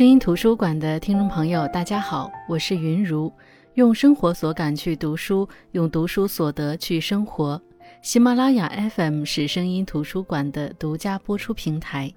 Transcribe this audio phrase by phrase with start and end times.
[0.00, 3.30] 声音图书馆的听众朋友，大家好，我是云如，
[3.74, 7.60] 用生活所感去读书，用读书所得去生活。
[8.00, 12.10] 喜马拉雅 FM 是声音图书馆的独家播出平台。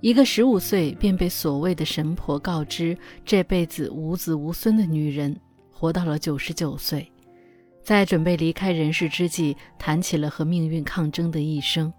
[0.00, 5.36] 一个十五岁便被所谓的神婆告知这辈子无子无孙的女人，
[5.72, 7.10] 活到了九十九岁，
[7.82, 11.92] 在准备离开人世之际，谈起了和命运抗争的一生。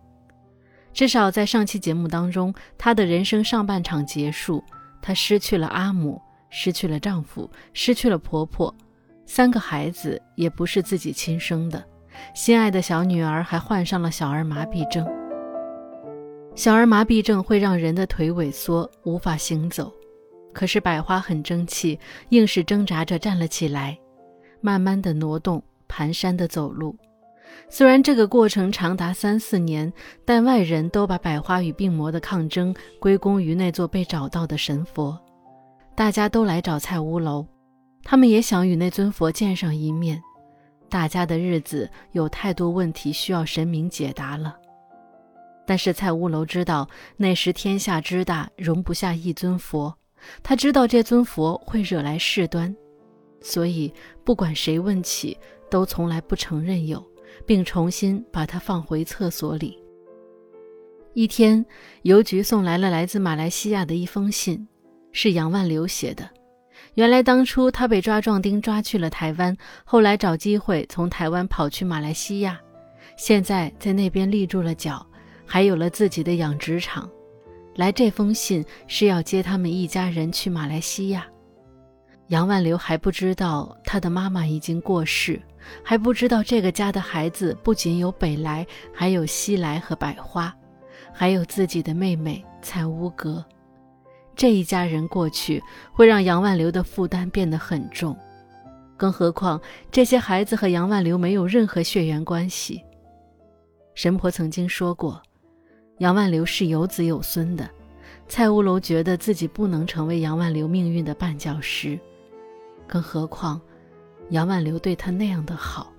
[0.93, 4.63] 至少在上期节目当中，她的人生上半场结束，
[5.01, 8.73] 她失去了阿母，失去了丈夫，失去了婆婆，
[9.25, 11.83] 三个孩子也不是自己亲生的。
[12.35, 15.07] 心爱的小女儿还患上了小儿麻痹症。
[16.53, 19.91] 小儿麻痹症会让人的腿萎缩，无法行走。
[20.53, 21.97] 可是百花很争气，
[22.29, 23.97] 硬是挣扎着站了起来，
[24.59, 26.93] 慢慢的挪动，蹒跚的走路。
[27.73, 29.91] 虽然这个过程长达三四年，
[30.25, 35.17] 但外人都把百花与病魔的抗争归功于那座被找到的神佛。
[35.95, 37.47] 大家都来找蔡屋楼，
[38.03, 40.21] 他们也想与那尊佛见上一面。
[40.89, 44.53] 大家的日子有太多问题需要神明解答了，
[45.65, 46.85] 但是蔡屋楼知道
[47.15, 49.95] 那时天下之大，容不下一尊佛。
[50.43, 52.75] 他知道这尊佛会惹来事端，
[53.39, 53.93] 所以
[54.25, 55.37] 不管谁问起，
[55.69, 57.01] 都从来不承认有，
[57.51, 59.77] 并重新把它放回厕所里。
[61.13, 61.65] 一天，
[62.03, 64.65] 邮局送来了来自马来西亚的一封信，
[65.11, 66.29] 是杨万流写的。
[66.93, 72.57] 原来当初他被抓壮丁抓去了台湾，后来找机会从台湾跑去马来西亚，
[73.17, 75.05] 现在在那边立住了脚，
[75.45, 77.11] 还有了自己的养殖场。
[77.75, 81.27] 来这封信是要接他们一家人去马来西亚。
[82.27, 85.37] 杨万流还不知道他的妈妈已经过世，
[85.83, 90.53] 还不知道这个家的孩子不仅有北来，还有西来和百花，
[91.13, 93.43] 还有自己的妹妹蔡乌格。
[94.35, 98.17] 这一家人过去会让杨万流的负担变得很重，
[98.95, 102.81] 更何况这些孩子和杨万流没有任何血缘关系。
[103.93, 105.21] 神婆曾经说过，
[105.97, 107.69] 杨万流是有子有孙的。
[108.27, 111.99] 蔡乌楼觉得自己不能成为杨万流命运的绊脚石，
[112.87, 113.59] 更何况
[114.31, 115.93] 杨万流对他那样的好。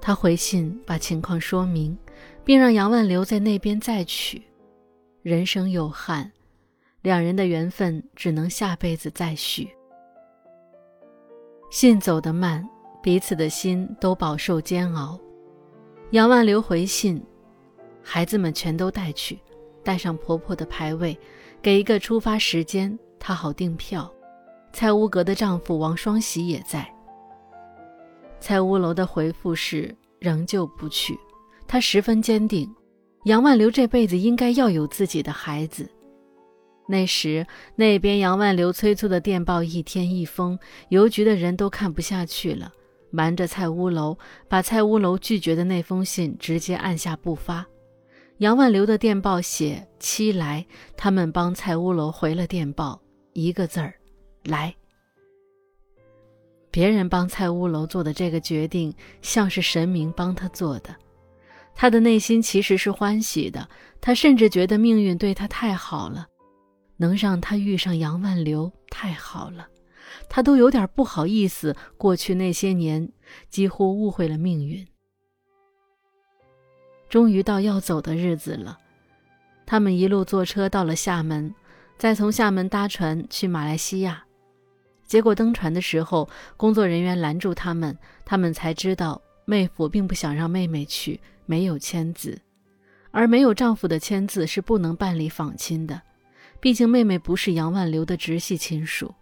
[0.00, 1.96] 他回信把情况说明，
[2.44, 4.42] 并让杨万留在那边再娶。
[5.22, 6.32] 人生有憾。
[7.02, 9.68] 两人的缘分只能下辈子再续。
[11.70, 12.68] 信走得慢，
[13.00, 15.18] 彼此的心都饱受煎熬。
[16.10, 17.22] 杨万流回信，
[18.02, 19.38] 孩子们全都带去，
[19.84, 21.16] 带上婆婆的牌位，
[21.62, 24.12] 给一个出发时间，她好订票。
[24.78, 26.88] 蔡屋阁的丈夫王双喜也在。
[28.38, 31.18] 蔡屋楼的回复是仍旧不去，
[31.66, 32.72] 他十分坚定，
[33.24, 35.90] 杨万流这辈子应该要有自己的孩子。
[36.86, 37.44] 那时，
[37.74, 40.56] 那边杨万流催促的电报一天一封，
[40.90, 42.72] 邮局的人都看不下去了，
[43.10, 47.66] 瞒着蔡屋楼，把蔡屋楼拒绝的那封信直接按下不发。
[48.36, 50.64] 杨万流的电报写“七来”，
[50.96, 53.02] 他们帮蔡屋楼回了电报，
[53.32, 53.92] 一个字儿
[54.48, 54.74] “来”。
[56.72, 60.96] 别人帮蔡乌楼做的这个决定，像是神明帮他做的，
[61.74, 63.68] 他的内心其实是欢喜的，
[64.00, 66.26] 他甚至觉得命运对他太好了。
[67.00, 69.68] 能让他遇上杨万流太好了，
[70.28, 71.76] 他都有点不好意思。
[71.96, 73.12] 过去那些年，
[73.48, 74.84] 几乎误会了命运。
[77.08, 78.78] 终于到要走的日子了，
[79.64, 81.54] 他们一路坐车到了厦门，
[81.96, 84.24] 再从厦门搭船去马来西亚。
[85.08, 92.38] 结果登船的时候，工作人员拦住他们，他们才知道妹夫并不想让妹妹去，没有签字，
[93.10, 96.02] 而没有丈夫的签字是不能办理访亲的。
[96.60, 99.14] 毕竟妹妹不是杨万流的直系亲属，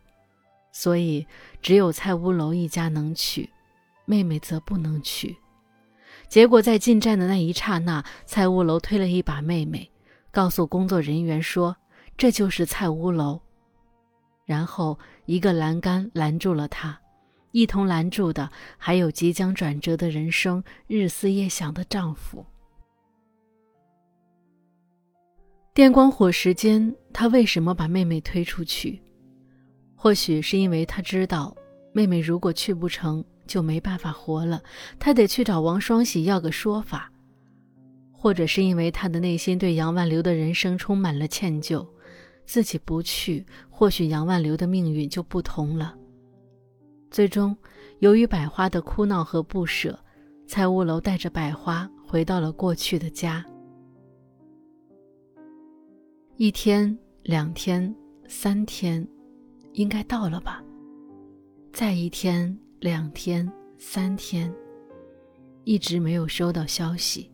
[0.73, 1.25] 所以
[1.63, 3.49] 只有蔡乌楼一家能娶，
[4.07, 5.37] 妹妹则不能娶。
[6.29, 9.89] 结果在进站的那一刹那，蔡乌楼推了一把妹妹，
[10.33, 11.77] 告诉工作人员说
[12.19, 13.41] ：“这就是蔡乌楼。”
[14.47, 16.99] 然后一个栏杆拦住了他，
[17.51, 18.49] 一同拦住的
[18.79, 22.47] 还有即将转折的人生、日思夜想的丈夫。
[25.75, 29.03] 电光火石间，他为什么把妹妹推出去？
[29.95, 31.55] 或许是因为他知道，
[31.93, 34.63] 妹妹如果去不成就没办法活了，
[34.99, 37.11] 他得去找王双喜要个说法；
[38.13, 41.87] 或者是因为他的内心对杨万流的人生充满了歉疚，
[42.47, 45.95] 自己不去，或许杨万流的命运就不同了。
[47.11, 47.57] 最终，
[47.99, 49.99] 由于百花的哭闹和不舍，
[50.47, 53.45] 蔡乌楼带着百花回到了过去的家。
[56.37, 57.95] 一天，两天、
[58.29, 59.07] 三天，
[59.73, 60.63] 应该到了吧？
[61.73, 64.53] 再一天、两天、三天，
[65.65, 67.31] 一直没有收到消息。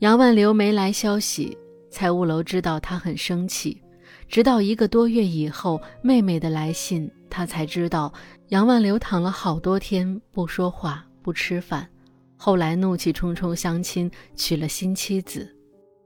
[0.00, 1.56] 杨万流没来消息，
[1.96, 3.80] 财务楼知道他很生气。
[4.28, 8.12] 直到一个多月以后，妹妹的来信，他才知道
[8.48, 11.88] 杨万流躺了好多天不说话、不吃饭。
[12.36, 15.50] 后来怒气冲冲相亲，娶了新妻子，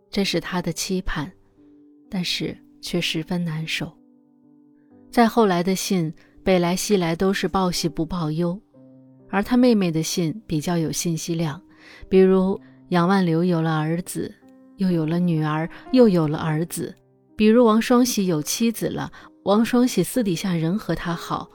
[0.09, 1.29] 这是他的期盼，
[2.09, 3.93] 但是却十分难受。
[5.11, 6.15] 再后来的信，
[6.45, 8.57] 北来西来都是报喜不报忧，
[9.29, 11.61] 而他妹妹的信比较有信息量，
[12.09, 12.61] 比如
[12.91, 14.33] 杨万流有了儿子，
[14.81, 16.95] 又有了女儿，又有了儿子。
[17.37, 19.13] 比如王双喜有妻子了，
[19.45, 21.51] 王双喜私底下仍和他好，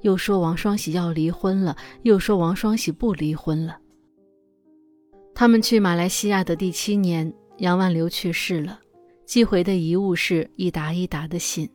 [0.00, 3.78] 又说王双喜要离婚了，又说王双喜不离婚了。
[5.34, 8.80] 他们去马来西亚的第七年，杨万流去世了，
[9.26, 11.68] 寄回的遗物是一沓一沓的信，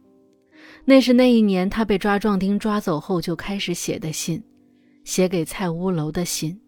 [0.86, 4.44] 那是那一年他被抓壮丁抓走后就开始写的信，
[5.04, 6.60] 写给蔡屋楼的信。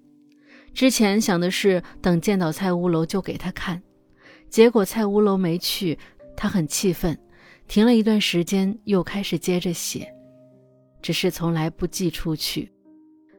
[0.74, 3.82] 之前想的是等见到蔡屋楼就给他看，
[4.52, 5.98] 结果蔡屋楼没去。
[6.36, 7.18] 他很气愤，
[7.68, 10.12] 停了一段时间，又开始接着写，
[11.02, 12.72] 只是从来不寄出去。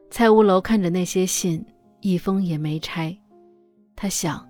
[0.09, 1.65] 蔡屋楼看着那些信，
[2.01, 3.17] 一封也没拆。
[3.93, 4.47] 他想，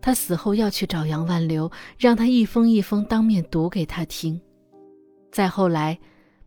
[0.00, 4.40] 他死后要去找杨万流，让他一封一封当面读给他听。
[5.30, 5.98] 再后来，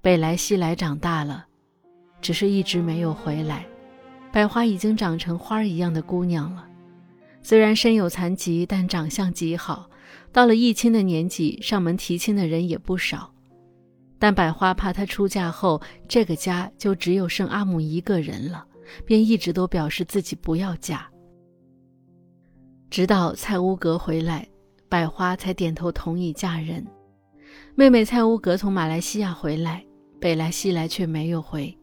[0.01, 1.45] 北来西来长大了，
[2.19, 3.63] 只是一直没有回来。
[4.31, 6.67] 百花已经长成花一样的姑娘了，
[7.43, 9.89] 虽然身有残疾，但长相极好。
[10.31, 13.31] 到了议亲的年纪，上门提亲的人也不少，
[14.17, 18.65] 但百花怕他出嫁后，这个家就只有剩阿母一个人了，
[19.05, 21.07] 便一直都表示自己不要嫁。
[22.89, 24.47] 直到蔡乌格回来，
[24.89, 26.83] 百花才点头同意嫁人。
[27.75, 29.85] 妹妹蔡乌格从马来西亚回来，
[30.19, 31.77] 北来西来却没有回。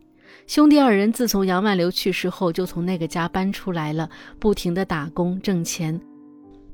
[0.50, 4.10] 兄弟二人自从杨万流去世后，就从那个家搬出来了，
[4.40, 6.00] 不停的打工挣钱。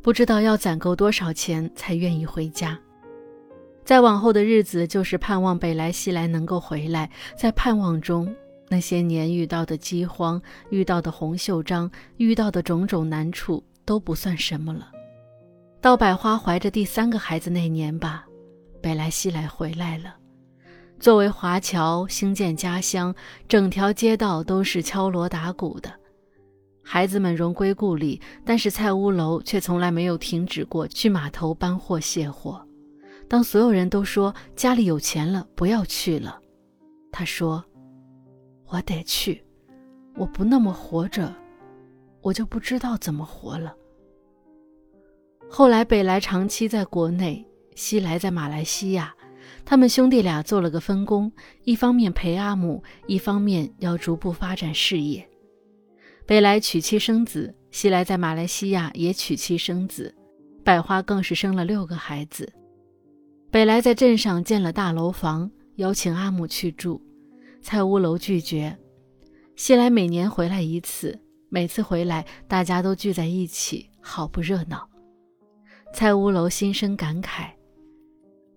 [0.01, 2.79] 不知道要攒够多少钱才愿意回家，
[3.85, 7.11] 再往后的日子，就是盼望北来西来能够回来。
[7.37, 8.35] 在盼望中，
[8.71, 10.41] 那些年遇到的饥荒、
[10.71, 14.91] 遇到的洪秀章、遇到的种种难处都不算什么了。
[15.83, 18.25] 到百花怀着第三个孩子那年吧，
[18.81, 20.15] 北来西来回来了。
[20.99, 23.15] 作为华侨，兴建家乡，
[23.47, 25.93] 整条街道都是敲锣打鼓的。
[26.83, 32.65] 孩子们荣归故里，但是蔡屋楼却从来没有停止过去码头搬货卸货。
[33.29, 36.41] 当所有人都说家里有钱了，不要去了，
[37.13, 37.63] 他说
[38.69, 39.45] ：“我得去，
[40.17, 41.35] 我不那么活着，
[42.23, 43.75] 我就不知道怎么活了。”
[45.51, 47.45] 后来北来长期在国内，
[47.75, 49.15] 西来在马来西亚，
[49.69, 51.31] 他们兄弟俩做了个分工，
[51.65, 55.29] 一方面陪阿母，一方面要逐步发展事业。
[56.25, 60.15] 北来娶妻生子，西来在马来西亚也娶妻生子，
[60.65, 62.53] 百花更是生了六个孩子。
[63.51, 67.03] 北来在镇上建了大楼房，邀请阿母去住，
[67.61, 68.79] 蔡屋楼拒绝。
[69.57, 74.89] 西来每年回来一次，每次回来大家都聚在一起，好不热闹。
[75.93, 77.51] 蔡屋楼心生感慨：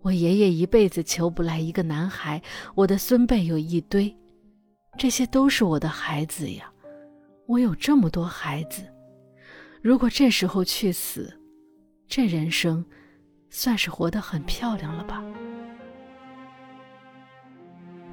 [0.02, 2.42] 我爷爷一辈子求不来一个男孩，
[2.74, 4.16] 我的孙辈有一堆，
[4.98, 6.72] 这些都是我的孩子呀。
[7.46, 8.84] 我有这么多孩子，
[9.82, 11.38] 如果这时候去死，
[12.08, 12.86] 这人生
[13.50, 15.24] 算是活得很漂亮了吧？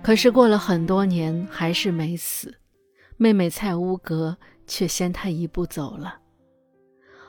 [0.02, 2.55] 可是过了很多年，还是没死，
[3.16, 6.19] 妹妹蔡乌格却先他一步走了。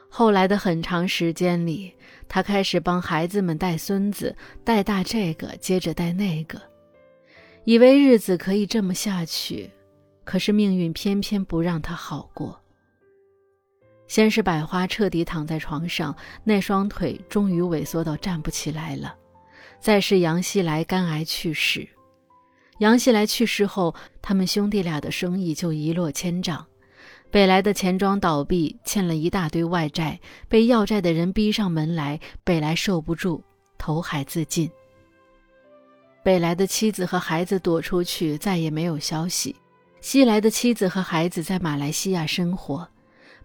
[0.09, 1.93] 后来的很长时间里，
[2.27, 6.61] 他开始帮孩子们带孙子，带大这个，接着带那个，
[7.65, 9.69] 以为日子可以这么下去。
[10.23, 12.59] 可是命运偏偏不让他好过。
[14.07, 19.15] 先是百花彻底躺在床上，那双腿终于萎缩到站不起来了；
[19.79, 21.87] 再是杨希来肝癌去世。
[22.79, 26.65] 杨希来去世后，他们兄弟俩的生意就一落千丈。
[27.29, 33.43] 北来的钱庄倒闭，欠了一大堆外债，被要债的人逼上门来，北来受不住，
[33.77, 34.69] 投海自尽。
[36.23, 39.55] 北来的妻子和孩子躲出去，再也没有消息。
[39.99, 42.87] 西来的妻子和孩子在马来西亚生活，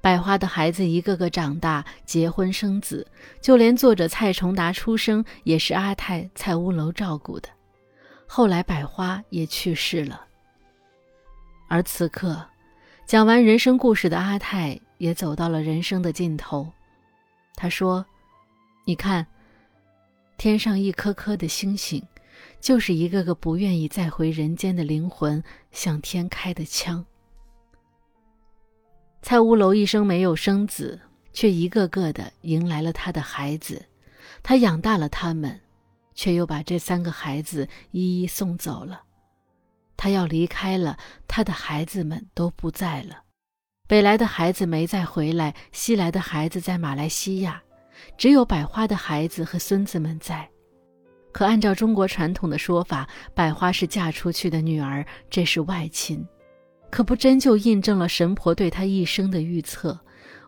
[0.00, 3.06] 百花的孩子一个个长大，结婚生子，
[3.40, 7.48] 就连作者蔡崇达出生也是阿泰蔡屋楼照顾的。
[8.26, 10.24] 后来百花也去世了，
[11.68, 12.44] 而此刻，
[13.12, 16.72] 讲完人生故事的阿泰也走到了人生的尽头。
[17.54, 18.06] 他说
[18.86, 19.26] ：“你看，
[20.38, 22.02] 天上一颗颗的星星，
[22.58, 27.04] 就是一个个不愿意再回人间的灵魂向天开的枪。
[29.20, 30.98] 蔡屋楼一生没有生子，
[31.34, 33.84] 却一个个的迎来了他的孩子，
[34.42, 35.60] 他养大了他们，
[36.14, 39.02] 却又把这三个孩子一一送走了。
[40.02, 43.22] 他要离开了，他的孩子们都不在了。
[43.86, 47.62] 北来的孩子没再回来，西来的孩子在马来西亚，
[48.18, 50.50] 只有百花的孩子和孙子们在。
[51.30, 56.26] 可按照中国传统的说法，百花是嫁出去的女儿，这是外亲，
[56.90, 59.96] 可不真就印证了神婆对她一生的预测：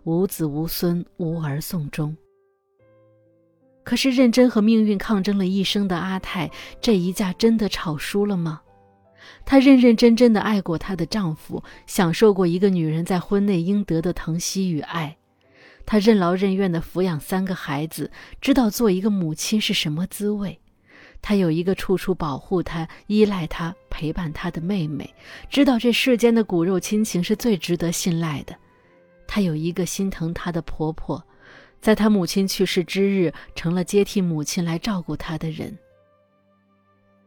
[0.02, 2.16] 无子无孙，无儿送终。
[3.84, 8.60] 可是认真和命运抗争了一生的阿泰，这一架真的吵输了吗？
[9.46, 15.16] 她认认真真的爱过她的丈夫，享受过一个女人在婚内应得的疼惜与爱。
[15.86, 18.10] 她任劳任怨的抚养三个孩子，
[18.40, 20.58] 知道做一个母亲是什么滋味。
[21.20, 25.14] 她有一个处处保护她、依赖她、陪伴她的妹妹，
[25.50, 28.54] 知道这世间的骨肉亲情是最值得信赖的。
[29.26, 31.22] 她有一个心疼她的婆婆，
[31.80, 35.76] 在她母亲去世之日，成了接替母亲来照顾她的人。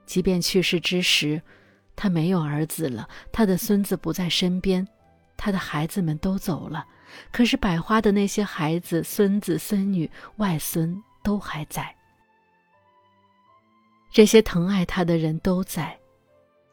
[0.05, 1.41] 即便去世之时，
[1.97, 4.87] 他没有儿子了，他的孙子不在身边，
[5.35, 6.85] 他的孩子们都走了，
[7.31, 11.93] 可是百花的那些孩子、孙子、孙女、外孙都还在。
[14.11, 15.97] 这些疼爱他的人都在。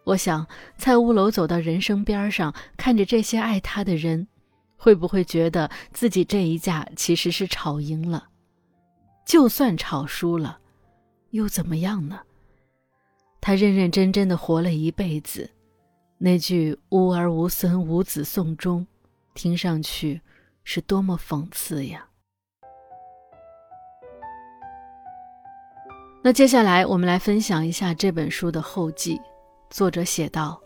[0.04, 4.28] 我想，蔡屋楼走到人生边上，看着这些爱他的人，
[4.76, 8.28] 会不会觉得自己这一架其实是吵赢了？
[9.24, 10.58] 就算吵输了，
[11.30, 12.20] 又怎么样呢？
[13.46, 15.50] 他认认真真的活了一辈子，
[16.16, 18.86] 那句“无儿无孙无子送终”，
[19.36, 20.18] 听上去
[20.62, 22.08] 是多么讽刺呀！
[26.22, 29.20] 那接下来我们来分享一下这本书的后记。
[29.68, 30.58] 作者写道：“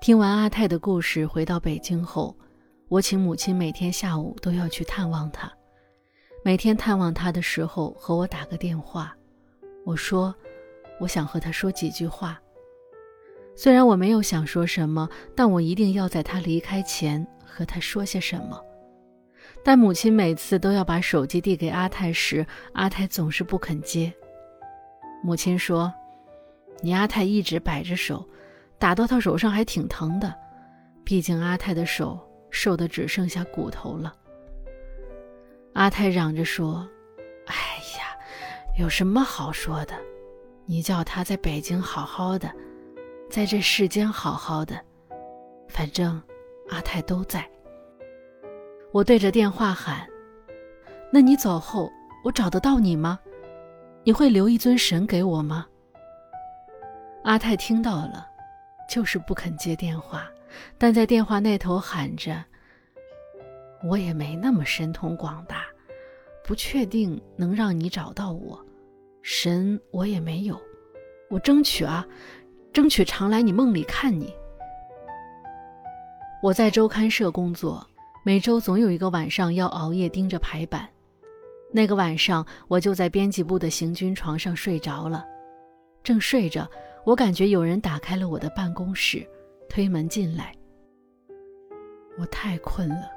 [0.00, 2.32] 听完阿泰的故事，回到北京后，
[2.86, 5.52] 我请母亲每天下午都要去探望他。
[6.44, 9.12] 每天探望他的时候，和我打个电话，
[9.84, 10.32] 我说。”
[11.02, 12.40] 我想和他说几句话。
[13.56, 18.58] 虽然我没有想说什么，但我一定要在他离开前和他说些什么。
[19.64, 24.12] 但母亲每次都要把手机递给阿泰时，阿泰总是不肯接。
[25.24, 25.92] 母亲说
[26.80, 28.24] ：“你阿泰一直摆着手，
[28.78, 30.32] 打到他手上还挺疼的。
[31.04, 32.18] 毕竟阿泰的手
[32.50, 34.14] 瘦的只剩下骨头了。”
[35.74, 36.88] 阿泰嚷着说
[37.46, 37.54] ：“哎
[37.98, 38.16] 呀，
[38.78, 39.94] 有什么好说的？”
[40.64, 42.50] 你叫他在北京好好的，
[43.28, 44.80] 在这世间好好的，
[45.68, 46.22] 反正
[46.70, 47.48] 阿泰都在。
[48.92, 50.06] 我对着电话喊
[51.12, 51.90] ：“那你走后，
[52.24, 53.18] 我找得到你吗？
[54.04, 55.66] 你会留一尊神给我吗？”
[57.24, 58.26] 阿泰听到了，
[58.88, 60.30] 就是不肯接电话，
[60.78, 62.44] 但在电话那头喊着
[63.84, 65.64] ：“我也没那么神通广大，
[66.44, 68.64] 不确定能让你找到我。”
[69.22, 70.60] 神我也没有，
[71.30, 72.04] 我争取啊，
[72.72, 74.34] 争取常来你梦里看你。
[76.42, 77.86] 我在周刊社工作，
[78.24, 80.88] 每周总有一个晚上要熬夜盯着排版。
[81.70, 85.24] 那个晚上，我就在编辑部的行军床上睡着了。
[86.02, 86.68] 正睡着，
[87.04, 89.24] 我感觉有人打开了我的办公室，
[89.68, 90.52] 推门进来。
[92.18, 93.08] 我太困了，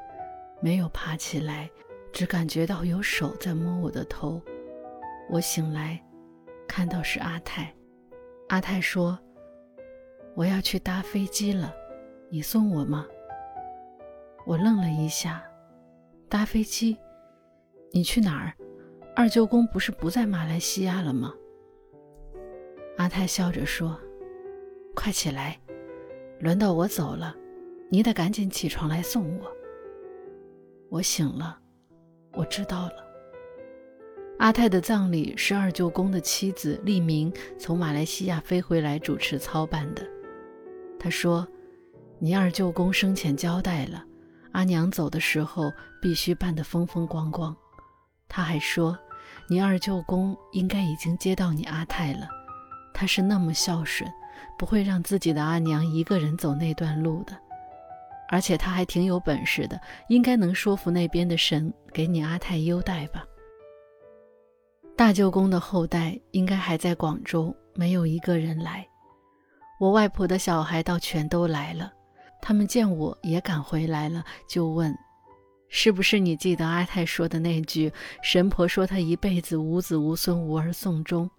[0.61, 1.67] 没有爬起来，
[2.13, 4.39] 只感觉到有手在摸我的头。
[5.29, 6.01] 我醒来，
[6.67, 7.73] 看到是阿泰。
[8.49, 9.17] 阿泰说
[10.35, 11.73] ：“我要去搭飞机了，
[12.29, 13.07] 你送我吗？”
[14.45, 15.43] 我愣了一下，
[16.29, 16.95] 搭飞机？
[17.91, 18.53] 你去哪儿？
[19.15, 21.33] 二舅公不是不在马来西亚了吗？
[22.97, 23.99] 阿泰笑着说
[24.95, 25.59] ：“快起来，
[26.39, 27.35] 轮到我走了，
[27.89, 29.51] 你得赶紧起床来送我。”
[30.89, 31.57] 我醒了，
[32.33, 33.04] 我知道了。
[34.37, 40.05] 阿泰的葬礼是二舅公的妻子利明从马来西亚飞回来主持操办的。
[40.99, 41.47] 他说
[42.19, 44.03] ：“你二舅公生前交代了，
[44.51, 47.55] 阿娘走的时候必须办得风风光光。
[48.27, 48.97] 他还说，
[49.47, 52.27] 你二舅公应该已经接到你阿泰了，
[52.93, 54.11] 他是那么孝顺，
[54.59, 57.33] 不会让自己的阿娘一个人走那段路的。
[58.27, 63.23] 而且他还挺有本事的，应该能说服那边的神给你阿泰优待吧。”
[64.97, 68.87] 大舅公的后代应该还在广州，没有一个人来。
[69.77, 71.91] 我外婆的小孩倒全都来了，
[72.41, 74.97] 他们见我也赶回来了，就问
[75.67, 77.91] ：“是不是你记得阿泰说的那句
[78.23, 81.29] “神婆说他一辈子无子无孙，无儿送终”，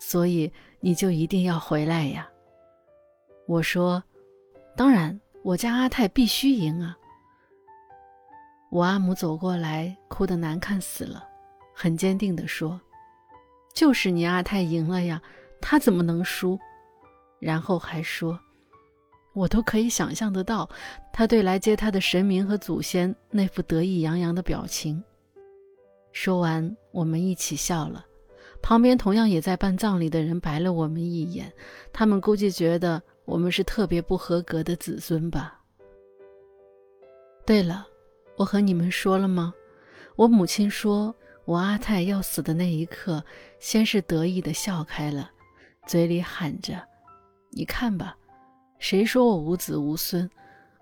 [0.00, 2.28] 所以你就一定要回来呀？
[3.46, 4.02] 我说
[4.76, 6.98] ：“当然，我家阿泰必须赢啊！”
[8.72, 11.24] 我阿母走过来，哭得难看死了，
[11.72, 12.78] 很坚定地说
[13.74, 15.22] ：“就是你阿泰赢了呀，
[15.60, 16.58] 他怎么能输？”
[17.40, 18.38] 然后还说
[19.32, 20.68] ：“我都可以想象得到，
[21.12, 25.02] 他对来接他的神明和祖先那副得意洋洋的表情。”
[26.12, 28.04] 说完，我们一起笑了。
[28.60, 31.52] 旁边同样也在办葬礼的人白了我们一眼，
[31.92, 35.60] 他们估计觉得我们是特别不合格的子孙吧。
[37.46, 37.86] 对了。
[38.36, 39.52] 我和你们说了吗？
[40.14, 41.12] 我母亲说，
[41.48, 43.24] 我阿泰要死的那一刻，
[43.58, 45.30] 先是得意的笑开了，
[45.86, 46.86] 嘴里喊着
[47.48, 48.14] ：“你看吧，
[48.78, 50.28] 谁说我无子无孙？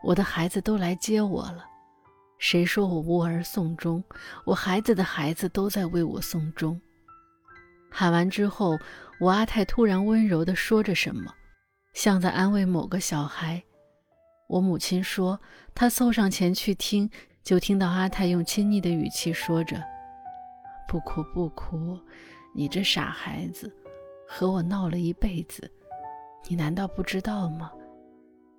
[0.02, 1.64] 我的孩子都来接我了。
[2.38, 4.02] 谁说我无儿送终？
[4.44, 6.80] 我孩子的孩子都在为我送终。”
[7.88, 8.76] 喊完之后，
[9.20, 11.32] 我阿泰突然温柔地说着什么，
[11.94, 13.62] 像在安慰某个小孩。
[14.48, 15.40] 我母亲说，
[15.76, 17.08] 她凑上前去听。
[17.44, 19.80] 就听到阿泰用亲昵的语气说着
[20.88, 21.98] ：“不哭不哭，
[22.54, 23.72] 你这傻孩子，
[24.26, 25.70] 和我闹了一辈子，
[26.48, 27.72] 你难道不知道吗？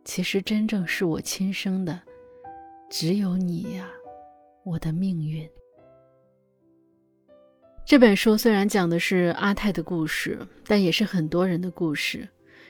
[0.03, 1.99] 其实真正是我亲生的，
[2.89, 3.87] 只有你呀，
[4.63, 5.49] 我的命运。”
[7.85, 12.27] 这本书虽然讲的是阿泰的故事，但也是很多人的故事。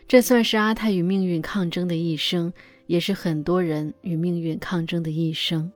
[0.07, 2.53] 这算是阿泰与命运抗争的一生，
[2.85, 5.71] 也是很多人与命运抗争的一生。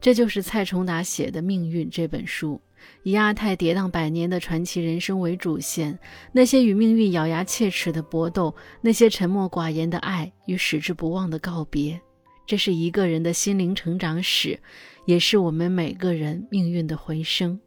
[0.00, 2.60] 这就是蔡崇达写的《命运》这本书，
[3.02, 5.98] 以阿泰跌宕百年的传奇人生为主线，
[6.32, 12.00] 那些与命运咬牙切齿的搏斗，那些沉默寡言的爱与矢志不忘的告别，
[12.46, 14.58] 这是一个人的心灵成长史，
[15.04, 17.58] 也是我们每个人命运的回声。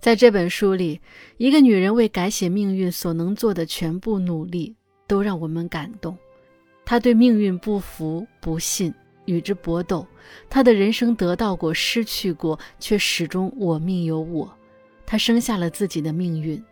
[0.00, 1.00] 在这本书里，
[1.38, 6.16] 一个女人为改写命运所能做的全部努力，都让我们感动。
[6.84, 8.92] 她对命运不服不信。
[9.26, 10.06] 与之搏斗，
[10.48, 14.52] 他的人生得到过，失去过，却始终我命由我。
[15.06, 16.62] 他生下了自己的命运。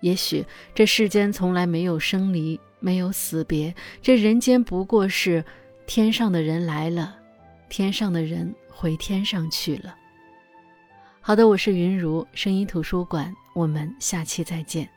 [0.00, 5.44] 也许这世间从来没有生离，没有死别，这人间不过是
[5.86, 7.16] 天上的人来了，
[7.68, 9.94] 天上的人回天上去了。
[11.20, 14.88] 好的，我是云如声音图书馆，我们下期再见。